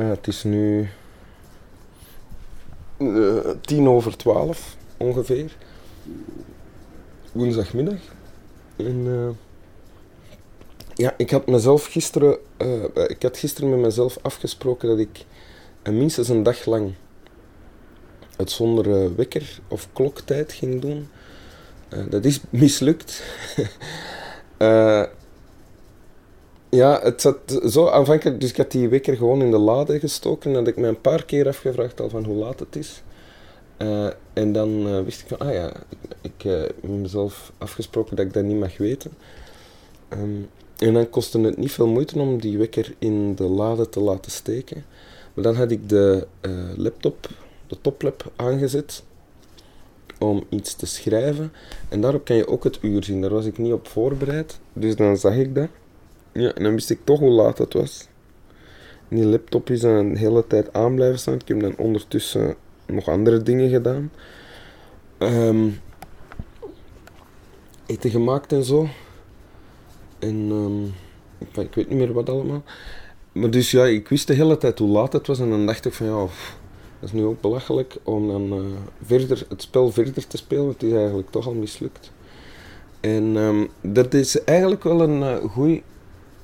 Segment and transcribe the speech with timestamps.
[0.00, 0.88] Uh, het is nu
[2.98, 5.56] uh, tien over twaalf ongeveer.
[7.32, 8.00] Woensdagmiddag.
[8.76, 9.28] En, uh,
[10.94, 12.38] ja, ik had mezelf gisteren,
[13.06, 15.24] ik had gisteren met mezelf afgesproken dat ik
[15.90, 16.94] minstens een dag lang
[18.36, 21.08] het zonder wekker of kloktijd ging doen.
[22.08, 23.22] dat is mislukt.
[26.70, 28.40] Ja, het zat zo aanvankelijk.
[28.40, 30.50] Dus ik had die wekker gewoon in de lade gestoken.
[30.50, 33.02] En had ik me een paar keer afgevraagd al van hoe laat het is.
[33.78, 38.26] Uh, en dan uh, wist ik van, ah ja, ik, ik heb mezelf afgesproken dat
[38.26, 39.10] ik dat niet mag weten.
[40.12, 44.00] Um, en dan kostte het niet veel moeite om die wekker in de lade te
[44.00, 44.84] laten steken.
[45.34, 46.26] Maar dan had ik de
[46.76, 47.28] laptop,
[47.66, 49.02] de toplap, aangezet
[50.18, 51.52] om iets te schrijven.
[51.88, 53.20] En daarop kan je ook het uur zien.
[53.20, 54.58] Daar was ik niet op voorbereid.
[54.72, 55.68] Dus dan zag ik dat.
[56.32, 58.08] Ja, en dan wist ik toch hoe laat het was.
[59.08, 61.34] Die laptop is een hele tijd aan blijven staan.
[61.34, 62.54] Ik heb dan ondertussen
[62.86, 64.12] nog andere dingen gedaan.
[65.18, 65.80] Um,
[67.86, 68.88] eten gemaakt en zo.
[70.18, 70.94] En um,
[71.38, 72.62] ik, weet niet meer wat allemaal.
[73.32, 75.38] Maar dus ja, ik wist de hele tijd hoe laat het was.
[75.38, 76.28] En dan dacht ik van ja, dat
[77.00, 78.64] is nu ook belachelijk om dan uh,
[79.02, 80.68] verder, het spel verder te spelen.
[80.68, 82.12] Het is eigenlijk toch al mislukt.
[83.00, 85.82] En um, dat is eigenlijk wel een uh, goeie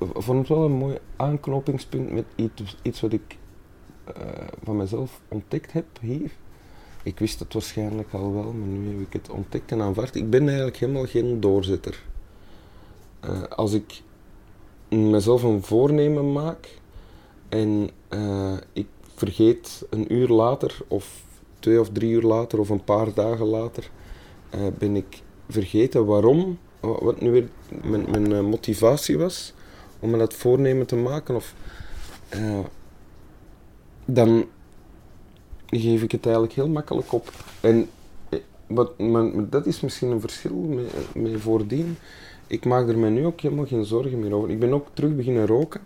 [0.00, 3.38] vond het wel een mooi aanknopingspunt met iets, iets wat ik
[4.08, 4.24] uh,
[4.62, 6.30] van mezelf ontdekt heb hier.
[7.02, 10.14] Ik wist het waarschijnlijk al wel, maar nu heb ik het ontdekt en aanvaard.
[10.14, 12.02] Ik ben eigenlijk helemaal geen doorzitter.
[13.24, 14.02] Uh, als ik
[14.88, 16.78] mezelf een voornemen maak
[17.48, 21.22] en uh, ik vergeet een uur later of
[21.58, 23.90] twee of drie uur later of een paar dagen later,
[24.78, 27.48] ben ik vergeten waarom, wat nu weer
[27.82, 29.54] mijn, mijn motivatie was
[30.00, 31.54] om me dat voornemen te maken, of,
[32.34, 32.58] uh,
[34.04, 34.46] dan
[35.66, 37.32] geef ik het eigenlijk heel makkelijk op.
[37.60, 37.88] En
[38.28, 40.80] eh, wat, maar, dat is misschien een verschil
[41.14, 41.98] met, voordien.
[42.46, 44.50] Ik maak er mij nu ook helemaal geen zorgen meer over.
[44.50, 45.80] Ik ben ook terug beginnen roken.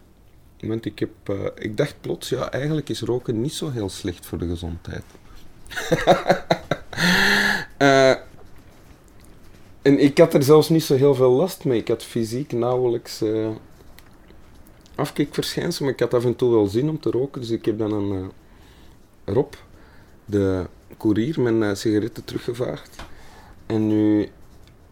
[0.61, 4.27] Want ik, heb, uh, ik dacht plots, ja, eigenlijk is roken niet zo heel slecht
[4.27, 5.05] voor de gezondheid.
[9.83, 11.79] en ik had er zelfs niet zo heel veel last mee.
[11.79, 13.23] Ik had fysiek nauwelijks
[14.95, 17.41] afkikverschijnsel, maar ik had af en toe wel zin om te roken.
[17.41, 18.27] Dus ik heb dan een uh,
[19.25, 19.55] Rob,
[20.25, 20.67] de
[20.97, 22.97] koerier, mijn uh, sigaretten teruggevaagd.
[23.67, 24.29] En nu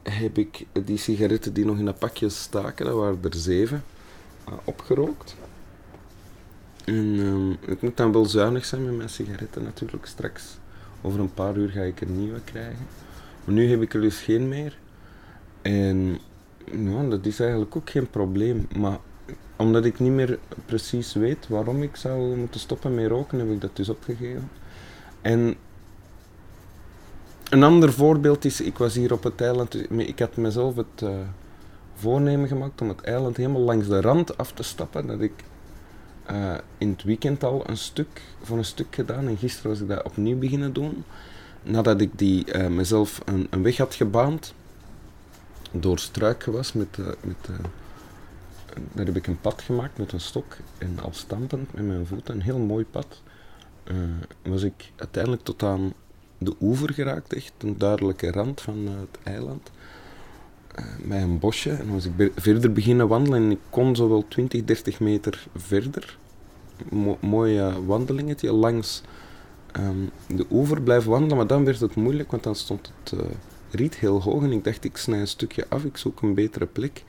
[0.03, 3.85] heb ik die sigaretten die nog in dat pakje staken, dat waren er zeven,
[4.49, 5.37] uh, opgerookt.
[6.85, 10.59] En ik moet dan wel zuinig zijn met mijn sigaretten natuurlijk straks.
[11.03, 12.87] Over een paar uur ga ik er nieuwe krijgen.
[13.45, 14.79] Maar nu heb ik er dus geen meer.
[15.63, 16.19] En
[16.65, 18.69] ja, dat is eigenlijk ook geen probleem.
[18.77, 18.99] Maar
[19.63, 23.61] omdat ik niet meer precies weet waarom ik zou moeten stoppen met roken, heb ik
[23.61, 24.51] dat dus opgegeven.
[25.21, 25.57] En
[27.51, 31.11] een ander voorbeeld is, ik was hier op het eiland, ik had mezelf het uh,
[31.95, 35.07] voornemen gemaakt om het eiland helemaal langs de rand af te stappen.
[35.07, 35.45] Dat ik
[36.31, 39.89] uh, in het weekend al een stuk, voor een stuk gedaan en gisteren was ik
[39.89, 41.05] dat opnieuw beginnen doen.
[41.63, 44.55] Nadat ik die, uh, mezelf een, een, weg had gebaand,
[45.71, 47.49] door struikgewas met, met
[48.93, 52.35] daar heb ik een pad gemaakt met een stok en al stampend met mijn voeten,
[52.35, 53.23] een heel mooi pad.
[53.85, 53.97] Uh,
[54.43, 55.93] was ik uiteindelijk tot aan
[56.39, 59.71] de oever geraakt, echt een duidelijke rand van uh, het eiland.
[60.79, 64.25] Uh, bij een bosje en was ik verder beginnen wandelen en ik kon zo wel
[64.29, 66.19] 20, 30 meter verder.
[66.91, 69.03] Mo mooi wandelingetje langs
[69.77, 73.15] um, de oever blijven wandelen, maar dan werd het moeilijk, want dan stond het
[73.73, 76.67] riet heel hoog en ik dacht ik snij een stukje af, ik zoek een betere
[76.67, 77.05] plek.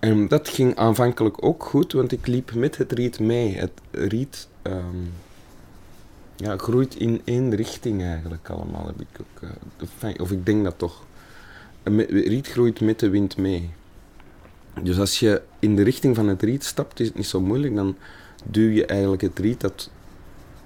[0.00, 3.56] En dat ging aanvankelijk ook goed, want ik liep met het riet mee.
[3.56, 5.12] Het riet um,
[6.36, 8.86] ja, groeit in één richting eigenlijk allemaal.
[8.86, 9.50] Heb ik ook,
[10.02, 11.04] uh, of ik denk dat toch.
[12.08, 13.70] Riet groeit met de wind mee.
[14.82, 17.74] Dus als je in de richting van het riet stapt, is het niet zo moeilijk.
[17.74, 17.96] Dan
[18.44, 19.90] duw je eigenlijk het riet dat,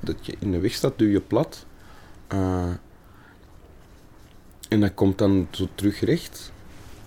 [0.00, 1.66] dat je in de weg staat, duw je plat.
[2.32, 2.72] Uh,
[4.68, 6.52] en dat komt dan zo terug recht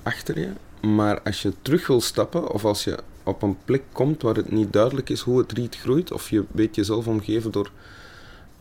[0.04, 0.50] achter je.
[0.82, 4.52] Maar als je terug wil stappen, of als je op een plek komt waar het
[4.52, 7.72] niet duidelijk is hoe het riet groeit, of je weet jezelf omgeven door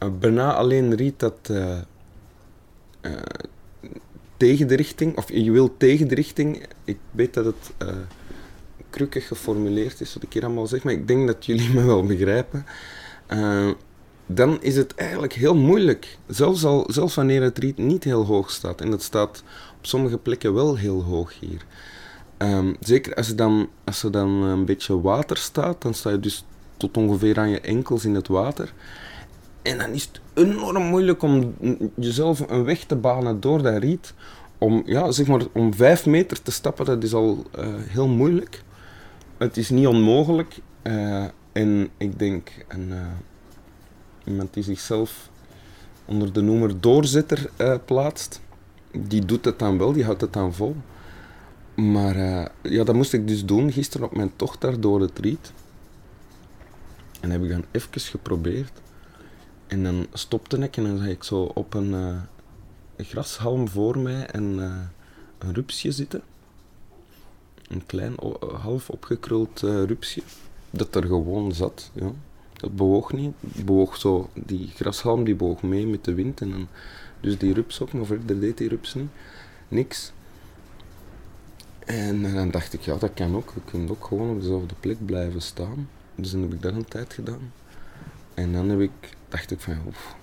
[0.02, 1.78] uh, bijna alleen riet dat uh,
[3.02, 3.12] uh,
[4.36, 7.74] tegen de richting, of je wil tegen de richting, ik weet dat het
[8.90, 12.04] krukkig geformuleerd is wat ik hier allemaal zeg, maar ik denk dat jullie me wel
[12.04, 12.66] begrijpen.
[14.26, 18.50] dan is het eigenlijk heel moeilijk, zelfs, al, zelfs wanneer het riet niet heel hoog
[18.50, 18.80] staat.
[18.80, 19.42] En het staat
[19.78, 21.64] op sommige plekken wel heel hoog hier.
[22.38, 26.20] Um, zeker als er, dan, als er dan een beetje water staat, dan sta je
[26.20, 26.44] dus
[26.76, 28.72] tot ongeveer aan je enkels in het water.
[29.62, 31.54] En dan is het enorm moeilijk om
[31.94, 34.14] jezelf een weg te banen door dat riet.
[34.58, 38.62] Om, ja, zeg maar, om vijf meter te stappen, dat is al uh, heel moeilijk.
[39.36, 40.58] Het is niet onmogelijk.
[40.82, 43.06] Uh, en ik denk, een, uh,
[44.24, 45.28] iemand die zichzelf
[46.04, 47.50] onder de noemer doorzetter
[47.84, 48.40] plaatst,
[48.90, 50.76] die doet het dan wel, die houdt het dan vol.
[51.76, 52.16] Maar
[52.62, 55.52] ja, dat moest ik dus doen gisteren op mijn tocht daar door het riet.
[57.20, 58.72] En heb ik dan even geprobeerd.
[59.66, 62.16] En dan stopte ik en dan zag ik zo op een, uh,
[62.96, 64.80] grashalm voor mij een, uh,
[65.38, 66.22] een rupsje zitten.
[67.68, 68.14] Een klein,
[68.60, 70.22] half opgekruld rupsje.
[70.70, 71.90] Dat er gewoon zat.
[71.92, 72.10] Ja.
[72.52, 73.32] Dat bewoog niet.
[73.40, 76.40] Bewoog zo, die grashalm die bewoog mee met de wind.
[76.40, 76.68] En dan,
[77.20, 79.10] dus die rups ook, maar verder deed die rups niet.
[79.68, 80.12] Niks.
[81.86, 83.52] En dan dacht ik, ja, dat kan ook.
[83.54, 85.88] Je kunt ook gewoon op dezelfde plek blijven staan.
[86.14, 87.52] Dus dan heb ik dat een tijd gedaan.
[88.34, 90.16] En dan heb ik, dacht ik van, oef,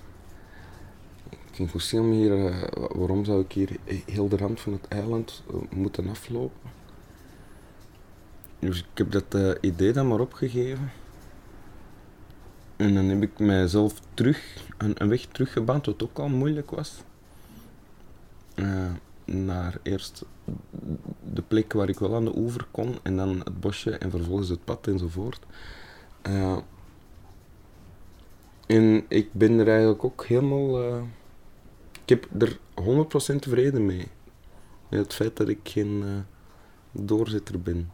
[1.52, 3.76] ik goed zien hier, uh, waarom zou ik hier
[4.06, 6.70] heel de rand van het eiland uh, moeten aflopen?
[8.58, 10.90] Dus ik heb dat idee dan maar opgegeven.
[12.76, 17.02] En dan heb ik mijzelf terug, een, een weg teruggebaand, wat ook al moeilijk was.
[19.24, 20.24] Naar eerst
[21.32, 24.48] de plek waar ik wel aan de oever kon, en dan het bosje en vervolgens
[24.48, 25.40] het pad enzovoort.
[26.28, 26.56] Uh,
[28.66, 30.82] en ik ben er eigenlijk ook helemaal.
[30.82, 31.02] Uh,
[32.02, 32.58] ik heb er
[33.34, 34.06] 100% tevreden mee.
[34.88, 36.10] Met het feit dat ik geen uh,
[36.92, 37.90] doorzitter ben.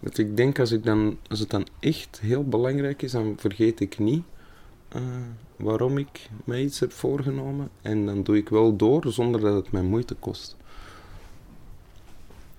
[0.00, 3.80] Dat ik denk als, ik dan, als het dan echt heel belangrijk is, dan vergeet
[3.80, 4.24] ik niet
[5.56, 7.70] waarom ik mij iets heb voorgenomen.
[7.82, 10.56] En dan doe ik wel door zonder dat het mij moeite kost.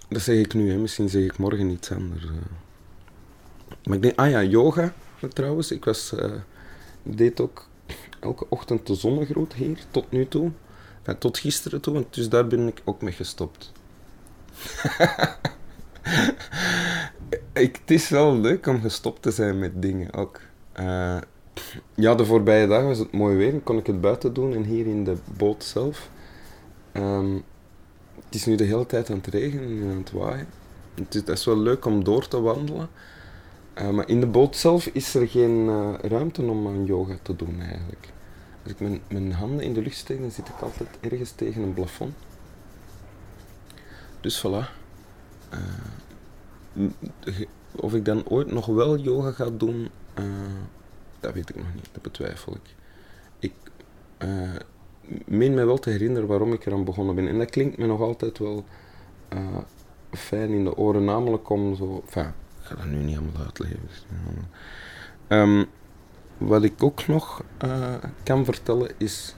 [0.07, 0.77] Dat zeg ik nu, hè.
[0.77, 2.25] misschien zeg ik morgen iets anders.
[3.83, 4.93] Maar ik denk, ah ja, yoga
[5.33, 5.71] trouwens.
[5.71, 6.31] Ik was, uh,
[7.03, 7.67] deed ook
[8.19, 10.51] elke ochtend de zonnegroet hier, tot nu toe.
[11.19, 13.71] tot gisteren toe, dus daar ben ik ook mee gestopt.
[17.53, 20.39] ik, het is wel leuk om gestopt te zijn met dingen ook.
[20.79, 21.17] Uh,
[21.95, 24.87] ja, de voorbije dagen was het mooi weer kon ik het buiten doen en hier
[24.87, 26.09] in de boot zelf.
[26.93, 27.43] Um,
[28.25, 30.47] het is nu de hele tijd aan het regenen en aan het waaien.
[30.95, 32.89] Het is, het is wel leuk om door te wandelen.
[33.77, 37.35] Uh, maar in de boot zelf is er geen uh, ruimte om aan yoga te
[37.35, 38.11] doen eigenlijk.
[38.63, 41.61] Als ik mijn, mijn handen in de lucht steek, dan zit ik altijd ergens tegen
[41.61, 42.13] een plafond.
[44.21, 44.81] Dus voilà.
[45.53, 46.89] Uh,
[47.75, 49.89] of ik dan ooit nog wel yoga ga doen,
[51.23, 51.89] dat weet ik nog niet.
[51.91, 52.75] Dat betwijfel ik.
[53.39, 53.53] Ik
[55.25, 57.27] meen me wel te herinneren waarom ik eraan begonnen ben.
[57.27, 58.65] En dat klinkt me nog altijd wel
[60.11, 62.03] fijn in de oren, namelijk om zo...
[62.05, 62.11] Ik
[62.69, 63.79] ga dat nu niet allemaal uitleggen.
[65.27, 65.65] Um,
[66.37, 69.35] wat ik ook nog uh, kan vertellen is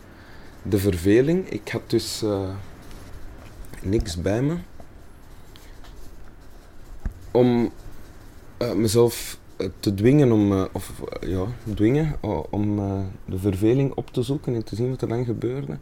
[0.61, 1.49] de verveling.
[1.49, 2.23] Ik had dus
[3.81, 4.57] niks bij me
[7.31, 7.71] om
[8.75, 9.39] mezelf
[9.79, 12.15] te dwingen om, of ja, dwingen
[12.49, 12.75] om
[13.25, 15.77] de verveling op te zoeken en te zien wat er dan gebeurde.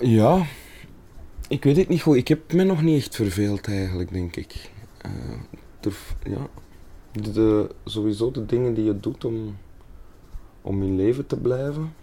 [0.00, 0.46] ja,
[1.52, 2.16] ik weet het niet goed.
[2.16, 4.70] Ik heb me nog niet echt verveeld eigenlijk, denk ik.
[5.06, 5.92] Uh,
[6.22, 6.48] ja,
[7.12, 9.56] de, sowieso de dingen die je doet om,
[10.62, 11.94] om in leven te blijven.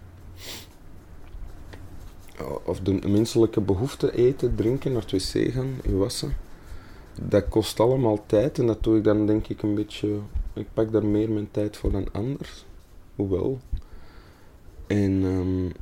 [2.64, 6.36] Of de menselijke behoefte eten, drinken, naar het wc gaan, je wassen.
[7.22, 10.18] Dat kost allemaal tijd en dat doe ik dan denk ik een beetje...
[10.52, 12.64] Ik pak daar meer mijn tijd voor dan anders.
[13.16, 13.60] Hoewel.
[14.86, 15.72] En um,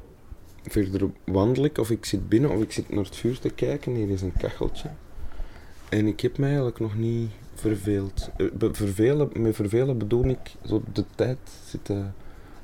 [0.63, 3.95] verder wandel ik of ik zit binnen of ik zit naar het vuur te kijken.
[3.95, 4.91] Hier is een kacheltje.
[5.89, 8.31] En ik heb me eigenlijk nog niet verveeld.
[8.37, 12.15] Eh, vervelen, met vervelen bedoel ik zo de tijd zitten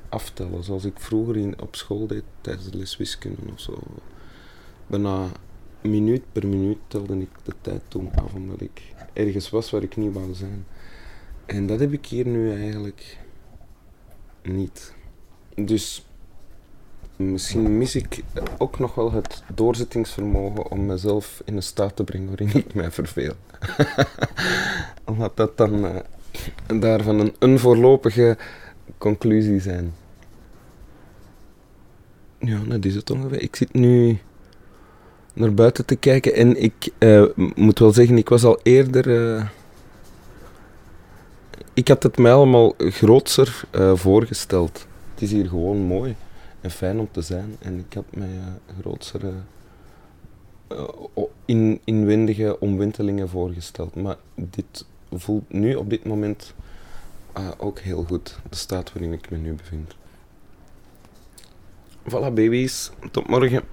[0.09, 0.63] aftellen.
[0.63, 3.77] Zoals ik vroeger in, op school deed tijdens de les wiskunde of zo.
[4.87, 5.27] Bijna
[5.85, 8.81] minuut per minuut telde ik de tijd toen af, omdat ik
[9.13, 10.65] ergens was waar ik niet wou zijn.
[11.45, 13.17] En dat heb ik hier nu eigenlijk
[14.41, 14.93] niet.
[15.55, 16.05] Dus
[17.15, 18.23] misschien mis ik
[18.57, 22.91] ook nog wel het doorzettingsvermogen om mezelf in een staat te brengen waarin ik mij
[22.91, 23.33] verveel.
[25.05, 25.95] Omdat dat dan uh,
[26.79, 28.37] daarvan een onvoorlopige
[28.97, 29.93] conclusie zijn.
[32.39, 33.41] Ja, dat is het ongeveer.
[33.41, 34.19] Ik zit nu
[35.35, 37.25] naar buiten te kijken en ik uh,
[37.55, 39.07] moet wel zeggen, ik was al eerder.
[39.07, 39.45] Uh,
[41.73, 43.63] ik had het mij allemaal grootser
[43.93, 44.87] voorgesteld.
[45.13, 46.15] Het is hier gewoon mooi
[46.61, 47.55] en fijn om te zijn.
[47.59, 48.29] En ik had mij
[50.71, 53.95] uh, in, inwendige omwentelingen voorgesteld.
[53.95, 56.53] Maar dit voelt nu op dit moment
[57.37, 58.39] uh, ook heel goed.
[58.49, 59.95] De staat waarin ik me nu bevind.
[62.03, 62.91] Voilà, baby's.
[63.11, 63.63] Tot morgen.